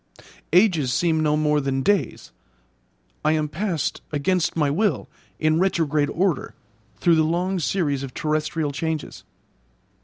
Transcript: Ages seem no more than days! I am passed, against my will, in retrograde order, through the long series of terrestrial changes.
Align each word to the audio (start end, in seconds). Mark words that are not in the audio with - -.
Ages 0.51 0.91
seem 0.91 1.19
no 1.19 1.37
more 1.37 1.61
than 1.61 1.83
days! 1.83 2.31
I 3.23 3.33
am 3.33 3.47
passed, 3.47 4.01
against 4.11 4.55
my 4.55 4.71
will, 4.71 5.07
in 5.37 5.59
retrograde 5.59 6.09
order, 6.09 6.55
through 6.99 7.17
the 7.17 7.23
long 7.23 7.59
series 7.59 8.01
of 8.01 8.15
terrestrial 8.15 8.71
changes. 8.71 9.23